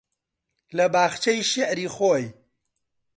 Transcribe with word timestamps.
لە 0.77 0.85
باخچەی 0.93 1.47
شێعری 1.51 1.87
خۆی 1.95 2.25